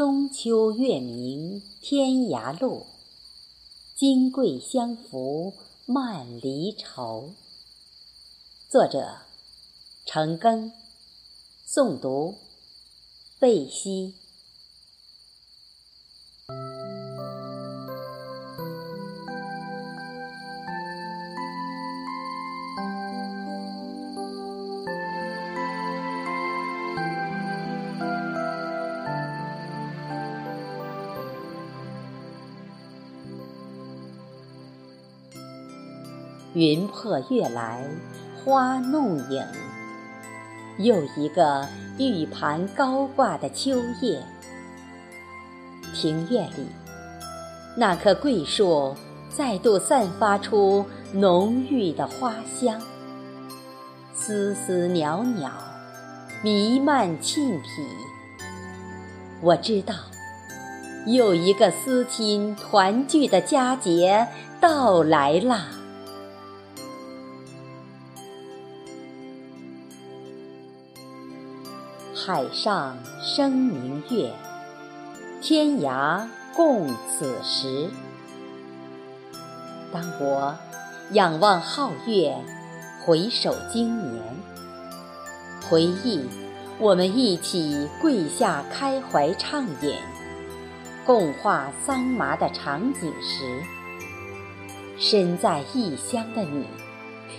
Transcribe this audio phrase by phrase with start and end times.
[0.00, 2.86] 中秋月明天涯路，
[3.94, 5.52] 金桂相扶
[5.84, 7.34] 慢离愁。
[8.70, 9.18] 作者：
[10.06, 10.72] 程庚，
[11.68, 12.34] 诵读：
[13.38, 14.14] 贝西。
[36.60, 37.82] 云破月来
[38.36, 39.42] 花弄影，
[40.76, 44.22] 又一个玉盘高挂的秋夜。
[45.94, 46.66] 庭院里，
[47.74, 48.94] 那棵桂树
[49.34, 52.78] 再度散发出浓郁的花香，
[54.12, 55.50] 丝丝袅袅，
[56.42, 57.68] 弥漫沁脾。
[59.40, 59.94] 我知道，
[61.06, 64.28] 又一个思亲团聚的佳节
[64.60, 65.79] 到来了。
[72.32, 74.32] 海上生明月，
[75.42, 77.90] 天涯共此时。
[79.92, 80.56] 当我
[81.10, 82.36] 仰望皓月，
[83.04, 84.22] 回首经年，
[85.68, 86.24] 回忆
[86.78, 89.96] 我们一起跪下开怀畅饮，
[91.04, 93.60] 共话桑麻的场景时，
[94.96, 96.64] 身在异乡的你，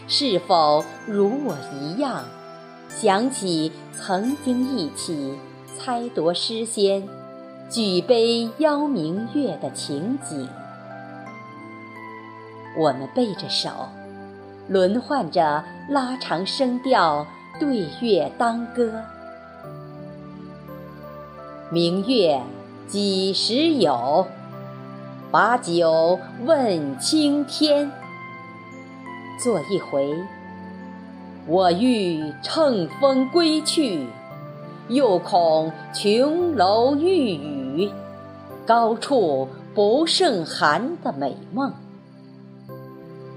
[0.09, 2.25] 是否如我一样？
[2.93, 5.33] 想起曾经一起
[5.75, 7.07] 猜夺诗仙，
[7.67, 10.47] 举杯邀明月的情景，
[12.77, 13.69] 我们背着手，
[14.67, 17.25] 轮换着拉长声调
[17.59, 19.01] 对月当歌。
[21.71, 22.39] 明月
[22.87, 24.27] 几时有？
[25.31, 27.89] 把酒问青天。
[29.41, 30.13] 做一回。
[31.47, 34.05] 我欲乘风归去，
[34.89, 37.89] 又恐琼楼玉宇，
[38.65, 41.73] 高处不胜寒的美梦。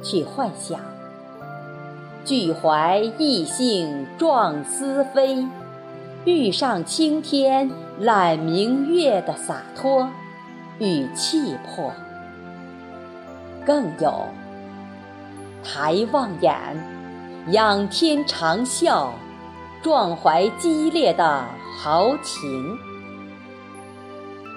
[0.03, 0.79] 去幻想，
[2.27, 5.47] 俱怀逸兴壮思飞，
[6.27, 10.11] 欲上青天揽明月的洒脱
[10.79, 11.91] 与气魄。
[13.65, 14.27] 更有
[15.65, 16.94] 抬望眼。
[17.49, 19.11] 仰天长啸，
[19.83, 21.45] 壮怀激烈的
[21.77, 22.79] 豪情，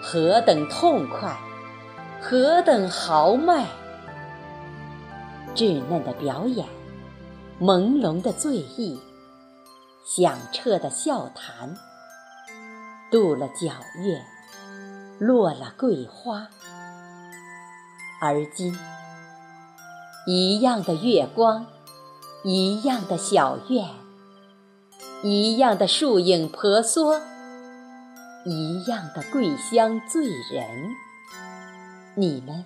[0.01, 1.35] 何等痛快，
[2.21, 3.65] 何等豪迈！
[5.53, 6.65] 稚嫩的表演，
[7.59, 8.97] 朦胧的醉意，
[10.05, 11.75] 响彻的笑谈，
[13.11, 14.21] 渡了皎月，
[15.19, 16.47] 落了桂花。
[18.21, 18.73] 而今，
[20.25, 21.65] 一样的月光。
[22.49, 23.89] 一样的小院，
[25.21, 27.19] 一样的树影婆娑，
[28.45, 30.95] 一样的桂香醉人。
[32.15, 32.63] 你们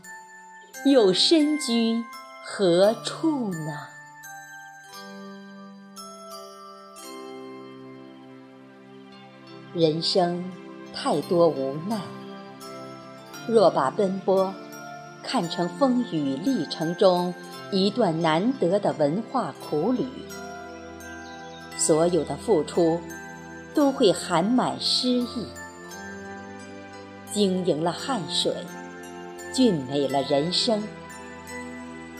[0.85, 2.05] 又身居
[2.45, 3.87] 何处呢？
[9.73, 10.45] 人生
[10.93, 11.99] 太多无奈，
[13.47, 14.53] 若把奔波
[15.23, 17.33] 看成风雨历程中。
[17.71, 20.05] 一段难得的文化苦旅，
[21.77, 22.99] 所有的付出
[23.73, 25.45] 都会含满诗意，
[27.31, 28.53] 经营了汗水，
[29.53, 30.83] 俊美了人生。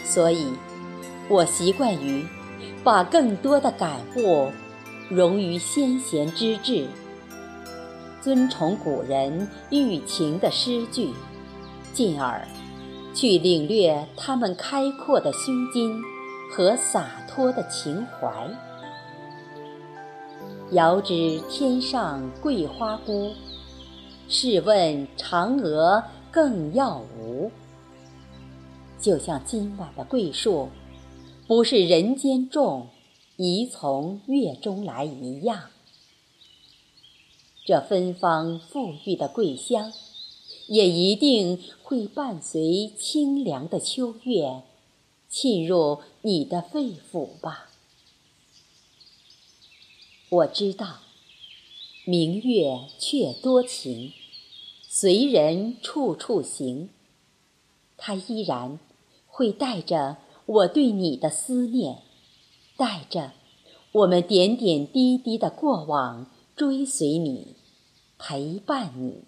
[0.05, 0.53] 所以，
[1.27, 2.25] 我习惯于
[2.83, 4.49] 把更多的感悟
[5.09, 6.87] 融于先贤之志，
[8.21, 11.09] 尊崇古人寓情的诗句，
[11.93, 12.47] 进而。
[13.13, 16.01] 去领略他们开阔的胸襟
[16.49, 18.49] 和洒脱的情怀。
[20.71, 23.33] 遥知天上桂花孤，
[24.29, 27.51] 试问嫦娥更要无？
[28.99, 30.69] 就像今晚的桂树，
[31.47, 32.87] 不是人间种，
[33.35, 35.59] 宜从月中来一样。
[37.65, 39.91] 这芬芳馥郁的桂香。
[40.71, 44.63] 也一定会伴随清凉的秋月，
[45.29, 47.69] 沁入你的肺腑吧。
[50.29, 50.99] 我知道，
[52.05, 54.13] 明月却多情，
[54.87, 56.87] 随人处处行。
[57.97, 58.79] 它依然
[59.27, 61.97] 会带着我对你的思念，
[62.77, 63.33] 带着
[63.91, 67.55] 我们点点滴滴的过往，追随你，
[68.17, 69.25] 陪伴你。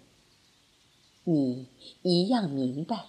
[1.24, 1.68] 你
[2.02, 3.06] 一样明白。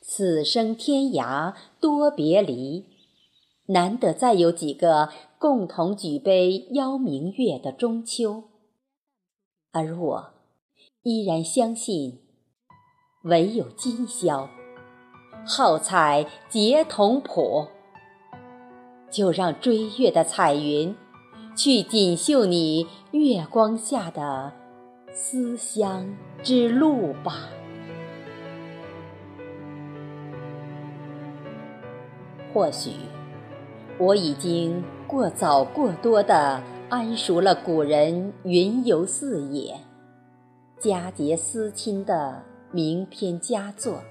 [0.00, 2.84] 此生天涯多别离，
[3.66, 8.44] 难得再有几个共同举杯邀明月的中秋。
[9.70, 10.34] 而我
[11.02, 12.20] 依然相信，
[13.24, 14.50] 唯有今宵，
[15.46, 17.68] 好彩结同谱。
[19.10, 20.96] 就让追月的彩云，
[21.56, 24.54] 去锦绣你月光下的
[25.12, 27.48] 思乡之路吧。
[32.52, 32.92] 或许
[33.98, 39.74] 我已经过早过多的谙熟了古人云游四野、
[40.78, 44.02] 佳节思亲的名篇佳作，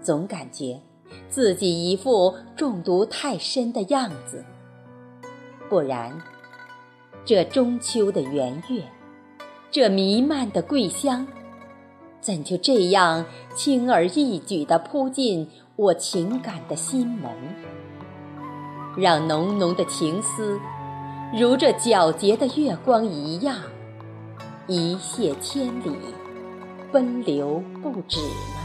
[0.00, 0.80] 总感觉
[1.28, 4.44] 自己一副中毒太深的样子。
[5.68, 6.18] 不然，
[7.24, 8.82] 这中秋的圆月，
[9.72, 11.24] 这弥漫的桂香，
[12.20, 13.24] 怎就这样
[13.54, 15.48] 轻而易举地扑进？
[15.76, 17.30] 我情感的心门，
[18.96, 20.58] 让浓浓的情思，
[21.32, 23.56] 如这皎洁的月光一样，
[24.66, 25.92] 一泻千里，
[26.90, 28.58] 奔流不止呢。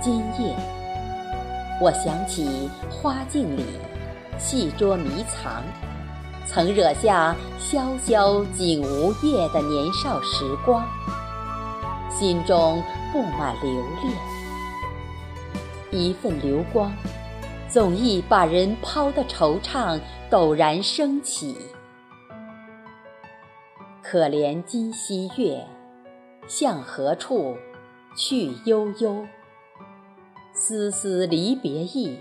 [0.00, 0.56] 今夜，
[1.80, 3.64] 我想起花镜里
[4.38, 5.62] 戏捉迷藏，
[6.52, 10.84] 曾惹下潇潇竟无叶的年少时光，
[12.10, 12.82] 心中
[13.12, 13.70] 布满留
[14.02, 14.12] 恋。
[15.92, 16.92] 一份流光，
[17.68, 21.56] 总易把人抛的惆怅陡然升起。
[24.02, 25.64] 可怜今夕月，
[26.48, 27.56] 向何处
[28.16, 29.24] 去悠悠？
[30.52, 32.18] 丝丝离别意，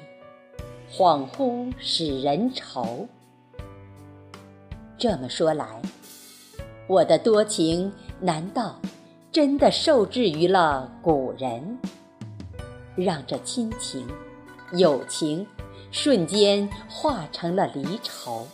[0.92, 3.08] 恍惚使人愁。
[5.00, 5.66] 这么说来，
[6.86, 8.76] 我的多情难道
[9.32, 11.80] 真的受制于了古人？
[12.98, 14.06] 让这亲情、
[14.74, 15.48] 友情
[15.90, 18.46] 瞬间化成了离愁，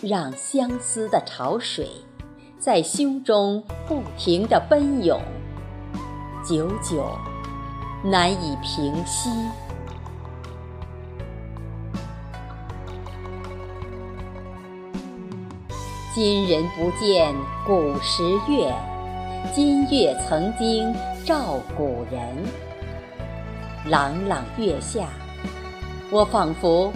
[0.00, 1.86] 让相思的潮水
[2.58, 5.20] 在胸中不停地奔涌，
[6.48, 7.06] 久久
[8.02, 9.28] 难以平息。
[16.20, 17.32] 今人不见
[17.64, 18.74] 古时月，
[19.54, 20.92] 今月曾经。
[21.24, 22.20] 照古人，
[23.84, 25.06] 朗朗月下，
[26.10, 26.92] 我仿佛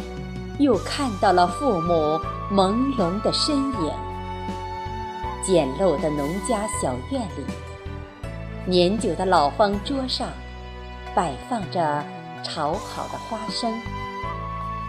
[0.59, 2.21] 又看到了父母
[2.51, 3.93] 朦胧的身影。
[5.45, 7.45] 简陋的农家小院里，
[8.67, 10.27] 年久的老方桌上，
[11.15, 12.03] 摆放着
[12.43, 13.73] 炒好的花生、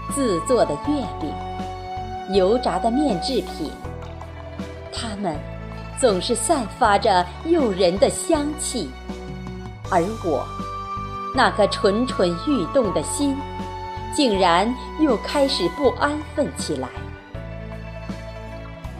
[0.09, 1.31] 自做的月饼、
[2.33, 3.69] 油炸的面制品，
[4.93, 5.35] 它们
[5.99, 8.89] 总是散发着诱人的香气。
[9.91, 10.45] 而我，
[11.35, 13.35] 那颗蠢蠢欲动的心，
[14.15, 16.87] 竟然又开始不安分起来。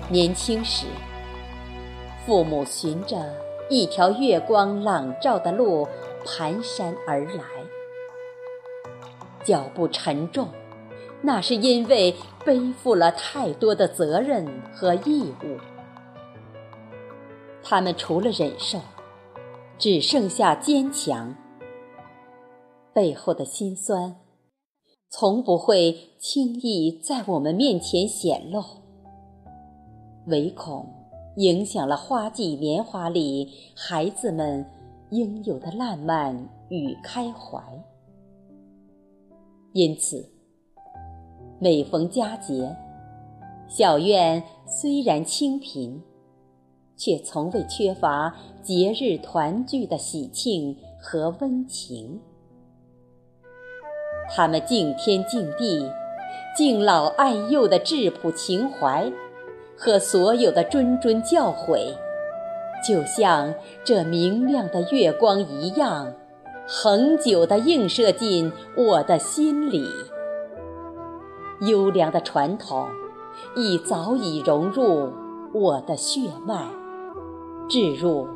[0.10, 0.86] 年轻时，
[2.26, 3.18] 父母循着
[3.70, 5.88] 一条月光朗照的路
[6.26, 7.44] 蹒跚而来，
[9.44, 10.50] 脚步沉重，
[11.22, 12.16] 那是因为
[12.46, 15.58] 背负了太多的责任和义务。
[17.64, 18.80] 他们除了忍受。
[19.80, 21.36] 只剩下坚强，
[22.94, 24.16] 背后的辛酸，
[25.10, 28.64] 从不会轻易在我们面前显露，
[30.28, 30.88] 唯恐
[31.38, 34.64] 影响了花季年华里孩子们
[35.10, 37.62] 应有的烂漫与开怀。
[39.74, 40.32] 因此，
[41.60, 42.74] 每逢佳节，
[43.68, 46.02] 小院虽然清贫。
[47.04, 52.22] 却从未缺乏节日团聚的喜庆和温情。
[54.34, 55.92] 他们敬天敬地、
[56.56, 59.12] 敬老爱幼的质朴情怀
[59.78, 61.94] 和所有的谆谆教诲，
[62.88, 66.14] 就像这明亮的月光一样，
[66.66, 69.90] 恒久地映射进我的心里。
[71.68, 72.88] 优良的传统
[73.58, 75.12] 已早已融入
[75.54, 76.64] 我的血脉。
[77.70, 78.28] 置入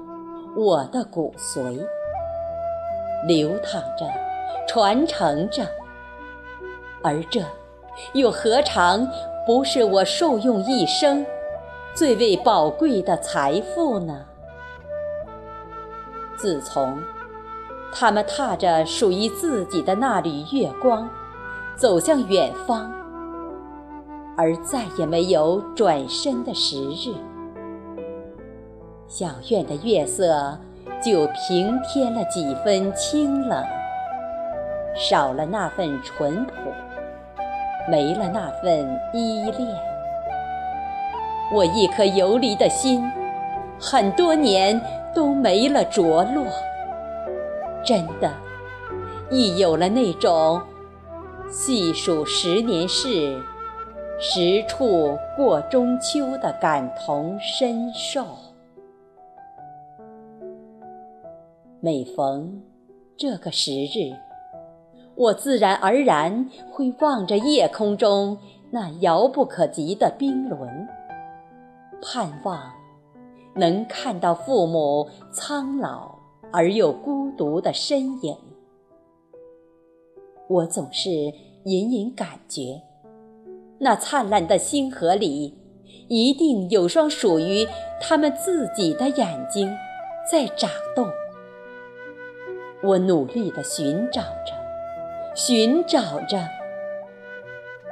[0.55, 1.86] 我的骨髓，
[3.25, 4.05] 流淌着，
[4.67, 5.63] 传承着，
[7.03, 7.41] 而这
[8.13, 9.07] 又何尝
[9.46, 11.25] 不是我受用一生
[11.93, 14.25] 最为宝贵的财富呢？
[16.38, 17.01] 自从
[17.93, 21.10] 他们踏着属于自己的那缕月光，
[21.75, 22.91] 走向远方，
[24.38, 27.13] 而再也没有转身的时日。
[29.08, 30.58] 小院的月色
[31.02, 33.64] 就平添了几分清冷，
[34.96, 36.52] 少了那份淳朴，
[37.90, 39.68] 没了那份依恋。
[41.54, 43.02] 我一颗游离的心，
[43.80, 44.80] 很多年
[45.16, 46.44] 都没了着落。
[47.86, 48.30] 真的，
[49.30, 50.62] 亦有了那种
[51.50, 53.42] 细数十年事，
[54.20, 58.26] 十处过中秋的感同身受。
[61.79, 62.62] 每逢
[63.15, 64.15] 这个时日，
[65.15, 68.38] 我自然而然会望着夜空中
[68.72, 70.88] 那遥不可及的冰轮，
[72.01, 72.72] 盼望
[73.55, 76.15] 能看到父母苍老。
[76.50, 78.34] 而又孤独的身影，
[80.48, 81.10] 我总是
[81.65, 82.81] 隐隐感觉，
[83.79, 85.53] 那灿烂的星河里，
[86.07, 87.67] 一定有双属于
[88.00, 89.69] 他们自己的眼睛
[90.31, 91.05] 在眨动。
[92.88, 94.53] 我努力地寻找着，
[95.36, 96.39] 寻找着，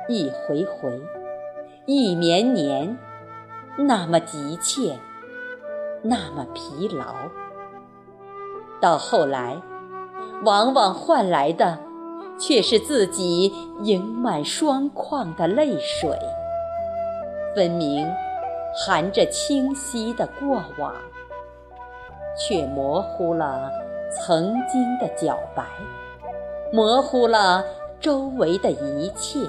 [0.07, 1.01] 一回回，
[1.85, 2.97] 一年年，
[3.77, 4.97] 那么急切，
[6.01, 7.13] 那么疲劳。
[8.79, 9.57] 到后来，
[10.45, 11.77] 往往换来的
[12.39, 16.17] 却是自己盈满双眶的泪水，
[17.53, 18.07] 分明
[18.73, 20.95] 含着清晰的过往，
[22.37, 23.69] 却模糊了
[24.15, 25.63] 曾经的皎白，
[26.71, 27.63] 模糊了
[27.99, 29.39] 周围的一切，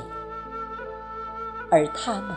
[1.71, 2.35] 而他们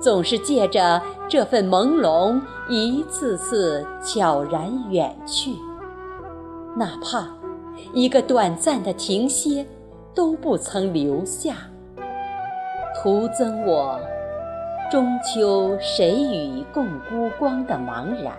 [0.00, 5.52] 总是借着这份朦胧，一次次悄然远去。
[6.76, 7.28] 哪怕
[7.92, 9.66] 一个短暂的停歇
[10.14, 11.54] 都不曾留下，
[12.96, 13.98] 徒增我
[14.90, 18.34] 中秋谁与共孤光的茫然。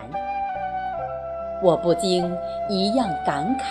[1.61, 2.31] 我不禁
[2.69, 3.63] 一样感慨：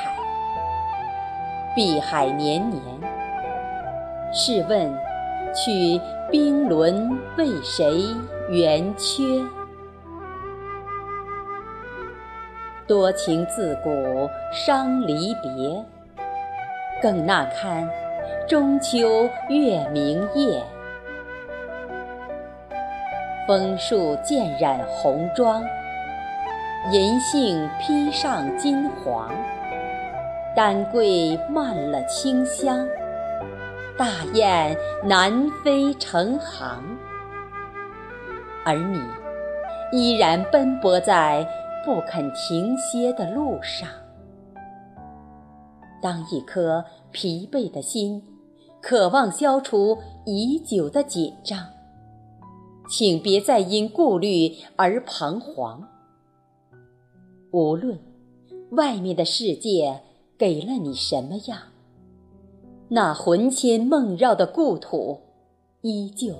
[1.75, 2.83] 碧海年年，
[4.33, 4.92] 试问
[5.54, 5.99] 取
[6.30, 8.04] 冰轮为谁
[8.50, 9.23] 圆缺？
[12.87, 15.85] 多情自古伤离别，
[17.02, 17.88] 更那堪
[18.47, 20.62] 中秋月明夜。
[23.47, 25.62] 枫树渐染红妆，
[26.93, 29.31] 银杏披上金黄。
[30.57, 32.87] 丹桂漫了清香，
[33.97, 36.83] 大雁南飞成行。
[38.65, 39.01] 而你
[39.93, 41.47] 依然奔波在。
[41.85, 43.89] 不肯停歇的路上，
[46.03, 48.23] 当一颗疲惫的心
[48.83, 51.59] 渴望消除已久的紧张，
[52.91, 55.83] 请别再因顾虑而彷徨。
[57.50, 57.99] 无论
[58.71, 60.02] 外面的世界
[60.37, 61.59] 给了你什么样，
[62.88, 65.21] 那魂牵梦绕的故土，
[65.81, 66.35] 依旧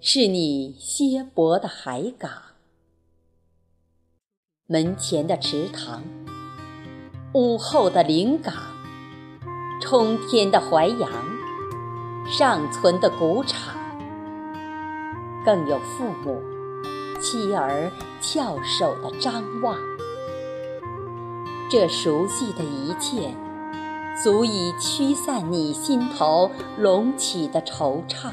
[0.00, 2.30] 是你歇泊的海港。
[4.68, 6.02] 门前的池塘，
[7.34, 8.54] 屋后的灵港，
[9.80, 11.10] 冲天的淮阳，
[12.30, 13.76] 尚存的谷场，
[15.44, 16.40] 更有父母、
[17.20, 19.91] 妻儿翘首的张望。
[21.72, 23.34] 这熟悉的一切，
[24.22, 28.28] 足以驱散你心头隆起的惆怅，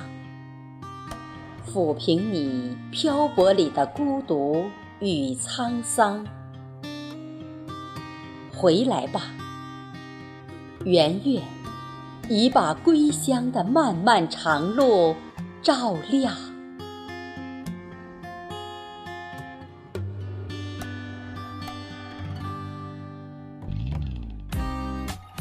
[1.66, 4.66] 抚平你漂泊里的孤独。
[5.00, 6.28] 与沧桑，
[8.54, 9.22] 回来吧，
[10.84, 11.42] 圆月
[12.28, 15.16] 已把归乡的漫漫长路
[15.62, 16.49] 照亮。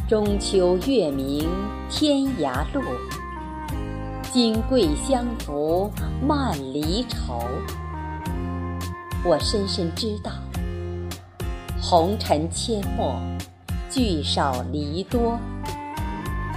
[0.08, 1.46] 中秋月明
[1.90, 2.80] 天涯路，
[4.32, 5.92] 金桂相扶
[6.26, 7.42] 慢离愁。
[9.22, 10.32] 我深深知道，
[11.78, 13.20] 红尘阡陌，
[13.90, 15.38] 聚少离多，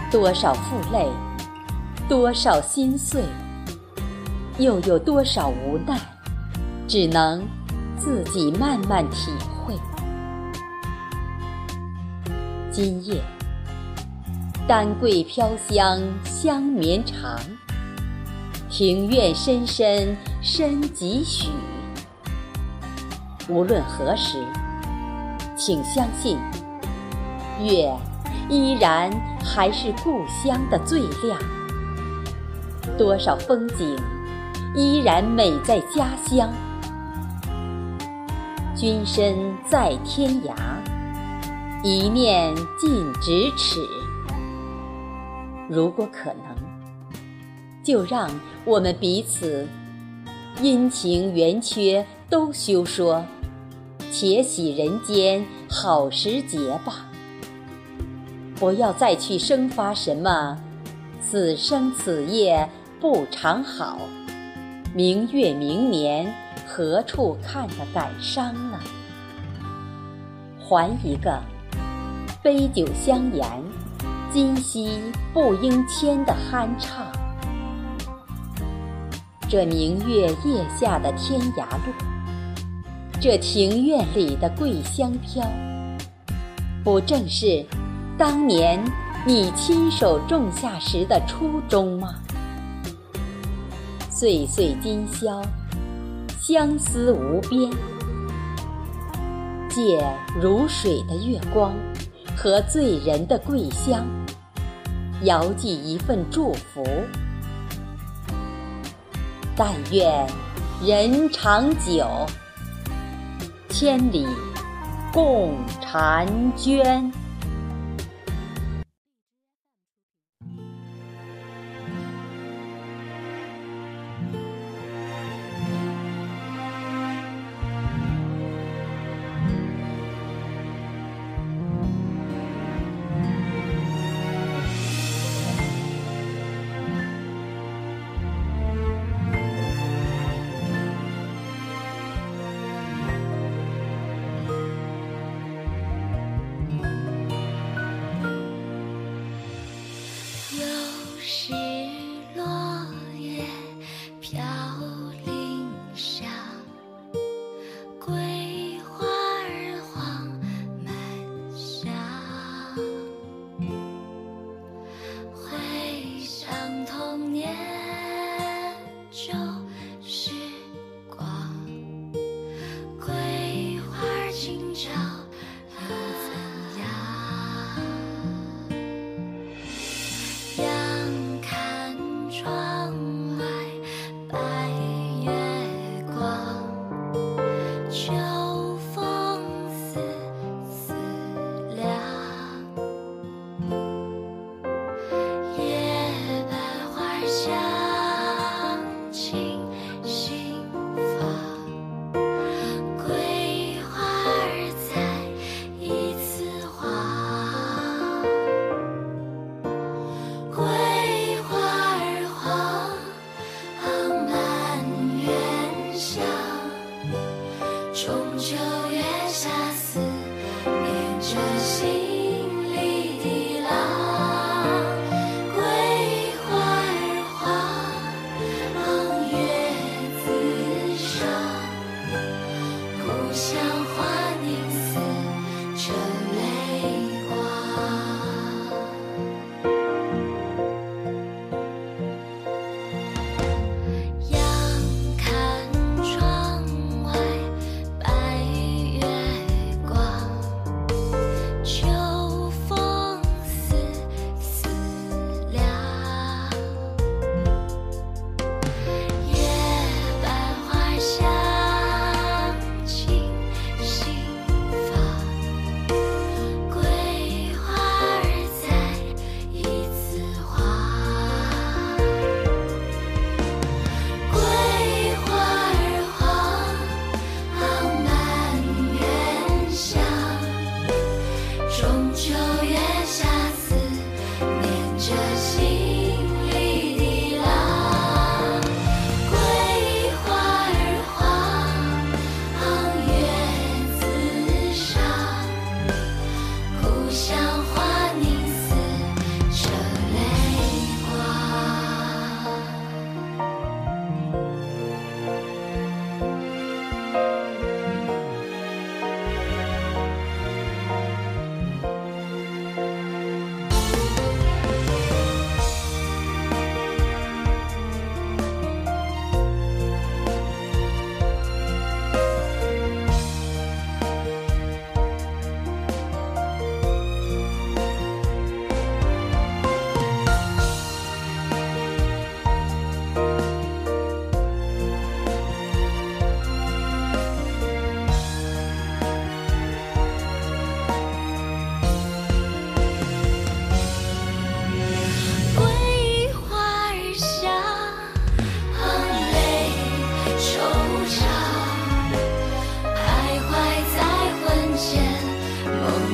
[0.10, 1.10] 多少负累，
[2.08, 3.22] 多少心碎，
[4.60, 6.00] 又有多少无奈，
[6.88, 7.46] 只能
[7.98, 9.30] 自己慢慢体
[9.66, 9.76] 会。
[12.72, 13.22] 今夜，
[14.68, 17.40] 丹桂飘香香绵长，
[18.70, 21.50] 庭院深深深几许。
[23.50, 24.38] 无论何时，
[25.58, 26.38] 请相信，
[27.60, 27.92] 月
[28.50, 29.12] 依然
[29.44, 31.38] 还是故乡的最亮。
[32.98, 33.98] 多少风景
[34.76, 36.50] 依然美在家乡。
[38.76, 39.36] 君身
[39.68, 40.54] 在天涯，
[41.84, 44.01] 一念近咫尺。
[45.74, 46.54] 如果可能，
[47.82, 48.30] 就让
[48.66, 49.66] 我们彼此
[50.62, 53.24] 阴晴圆缺都休说，
[54.12, 57.10] 且喜人间好时节吧。
[58.60, 60.62] 不要再去生发什么
[61.24, 62.68] “此生此夜
[63.00, 63.98] 不长好，
[64.94, 66.30] 明月明年
[66.68, 68.80] 何处看”的感伤了。
[70.60, 71.42] 还一个
[72.44, 73.64] “杯酒相言，
[74.34, 74.98] 今夕
[75.34, 77.06] 不应牵”的酣畅。
[79.50, 81.94] 这明月夜下的天涯路，
[83.20, 85.46] 这庭院里的桂香飘，
[86.82, 87.66] 不正是？
[88.18, 88.82] 当年
[89.28, 92.16] 你亲手种下时的初衷吗？
[94.10, 95.42] 岁岁今宵，
[96.40, 97.70] 相思无边。
[99.68, 100.06] 借
[100.42, 101.74] 如水的月光
[102.36, 104.06] 和醉人的桂香，
[105.24, 106.84] 遥寄一份祝福。
[109.56, 110.26] 但愿
[110.84, 112.08] 人长久，
[113.70, 114.26] 千里
[115.14, 117.12] 共婵娟。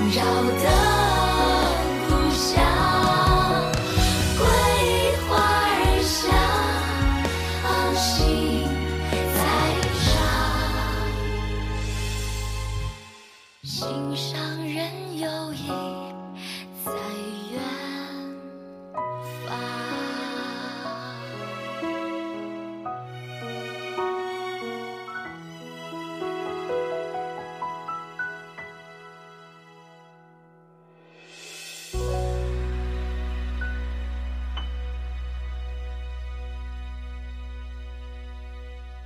[0.09, 0.23] 扰
[0.63, 0.86] 的